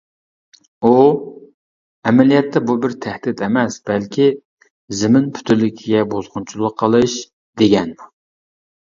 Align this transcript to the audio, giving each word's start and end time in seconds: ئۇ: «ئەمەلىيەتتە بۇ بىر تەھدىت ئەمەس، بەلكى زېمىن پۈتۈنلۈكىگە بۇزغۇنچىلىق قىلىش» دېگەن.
ئۇ: 0.83 0.93
«ئەمەلىيەتتە 2.11 2.61
بۇ 2.69 2.75
بىر 2.85 2.95
تەھدىت 3.05 3.43
ئەمەس، 3.47 3.77
بەلكى 3.89 4.25
زېمىن 5.03 5.29
پۈتۈنلۈكىگە 5.37 6.01
بۇزغۇنچىلىق 6.15 6.75
قىلىش» 6.81 7.19
دېگەن. 7.65 7.93